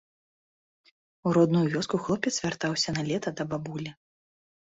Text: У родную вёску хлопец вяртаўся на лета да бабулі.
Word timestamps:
У 1.27 1.33
родную 1.37 1.61
вёску 1.73 1.99
хлопец 2.07 2.33
вяртаўся 2.45 2.89
на 2.97 3.01
лета 3.09 3.29
да 3.43 3.49
бабулі. 3.51 3.91